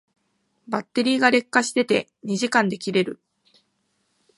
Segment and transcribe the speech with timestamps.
[0.67, 3.21] バッテリーが劣化して二時間で切れる